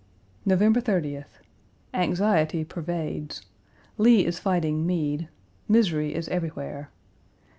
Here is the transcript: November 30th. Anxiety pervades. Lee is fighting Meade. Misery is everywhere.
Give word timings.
November 0.47 0.81
30th. 0.81 1.37
Anxiety 1.93 2.65
pervades. 2.65 3.43
Lee 3.99 4.25
is 4.25 4.39
fighting 4.39 4.83
Meade. 4.83 5.29
Misery 5.67 6.15
is 6.15 6.27
everywhere. 6.29 6.89